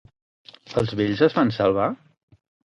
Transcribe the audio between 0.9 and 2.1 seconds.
vells es van salvar?